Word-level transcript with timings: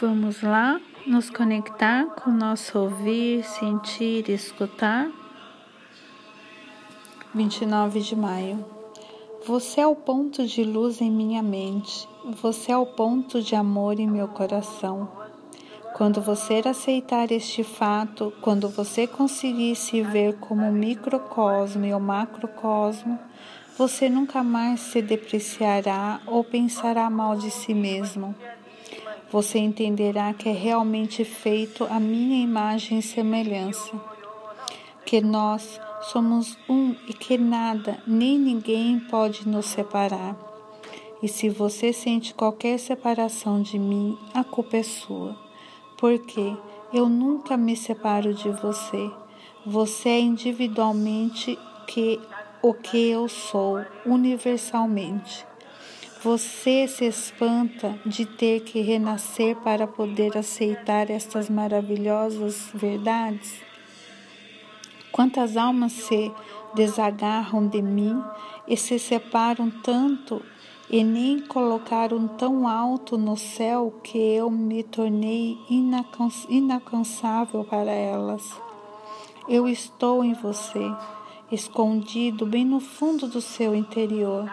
Vamos 0.00 0.42
lá 0.42 0.80
nos 1.06 1.30
conectar 1.30 2.06
com 2.06 2.30
o 2.30 2.34
nosso 2.34 2.76
ouvir, 2.76 3.44
sentir, 3.44 4.28
escutar. 4.28 5.08
29 7.32 8.00
de 8.00 8.16
maio. 8.16 8.64
Você 9.46 9.80
é 9.80 9.86
o 9.86 9.94
ponto 9.94 10.44
de 10.44 10.64
luz 10.64 11.00
em 11.00 11.10
minha 11.12 11.44
mente, 11.44 12.08
você 12.42 12.72
é 12.72 12.76
o 12.76 12.84
ponto 12.84 13.40
de 13.40 13.54
amor 13.54 14.00
em 14.00 14.08
meu 14.08 14.26
coração. 14.26 15.08
Quando 15.94 16.20
você 16.20 16.60
aceitar 16.64 17.30
este 17.30 17.62
fato, 17.62 18.32
quando 18.40 18.68
você 18.68 19.06
conseguir 19.06 19.76
se 19.76 20.02
ver 20.02 20.38
como 20.38 20.68
o 20.68 20.72
microcosmo 20.72 21.84
e 21.84 21.94
o 21.94 22.00
macrocosmo, 22.00 23.16
você 23.78 24.08
nunca 24.08 24.42
mais 24.42 24.80
se 24.80 25.00
depreciará 25.00 26.20
ou 26.26 26.42
pensará 26.42 27.08
mal 27.08 27.36
de 27.36 27.50
si 27.50 27.72
mesmo. 27.72 28.34
Você 29.34 29.58
entenderá 29.58 30.32
que 30.32 30.48
é 30.48 30.52
realmente 30.52 31.24
feito 31.24 31.82
a 31.90 31.98
minha 31.98 32.40
imagem 32.40 33.00
e 33.00 33.02
semelhança, 33.02 33.90
que 35.04 35.20
nós 35.20 35.80
somos 36.12 36.56
um 36.68 36.94
e 37.08 37.12
que 37.12 37.36
nada 37.36 38.00
nem 38.06 38.38
ninguém 38.38 39.00
pode 39.00 39.48
nos 39.48 39.66
separar. 39.66 40.36
E 41.20 41.26
se 41.26 41.48
você 41.48 41.92
sente 41.92 42.32
qualquer 42.32 42.78
separação 42.78 43.60
de 43.60 43.76
mim, 43.76 44.16
a 44.32 44.44
culpa 44.44 44.76
é 44.76 44.84
sua 44.84 45.36
porque 45.96 46.56
eu 46.92 47.08
nunca 47.08 47.56
me 47.56 47.76
separo 47.76 48.32
de 48.32 48.50
você. 48.50 49.10
Você 49.66 50.10
é 50.10 50.20
individualmente 50.20 51.58
que 51.88 52.20
o 52.62 52.72
que 52.72 53.08
eu 53.08 53.28
sou, 53.28 53.84
universalmente. 54.06 55.44
Você 56.24 56.88
se 56.88 57.04
espanta 57.04 58.00
de 58.06 58.24
ter 58.24 58.60
que 58.60 58.80
renascer 58.80 59.56
para 59.56 59.86
poder 59.86 60.38
aceitar 60.38 61.10
estas 61.10 61.50
maravilhosas 61.50 62.70
verdades? 62.72 63.60
Quantas 65.12 65.54
almas 65.54 65.92
se 65.92 66.32
desagarram 66.74 67.68
de 67.68 67.82
mim 67.82 68.18
e 68.66 68.74
se 68.74 68.98
separam 68.98 69.70
tanto 69.82 70.40
e 70.88 71.04
nem 71.04 71.40
colocaram 71.40 72.26
tão 72.26 72.66
alto 72.66 73.18
no 73.18 73.36
céu 73.36 73.92
que 74.02 74.16
eu 74.16 74.50
me 74.50 74.82
tornei 74.82 75.58
inalcançável 76.48 77.64
para 77.64 77.92
elas. 77.92 78.50
Eu 79.46 79.68
estou 79.68 80.24
em 80.24 80.32
você, 80.32 80.90
escondido 81.52 82.46
bem 82.46 82.64
no 82.64 82.80
fundo 82.80 83.28
do 83.28 83.42
seu 83.42 83.74
interior, 83.74 84.50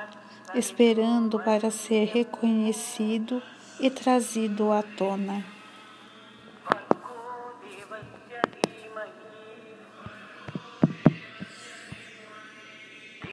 esperando 0.53 1.39
para 1.39 1.71
ser 1.71 2.05
reconhecido 2.05 3.41
e 3.79 3.89
trazido 3.89 4.71
à 4.71 4.83
tona. 4.83 5.43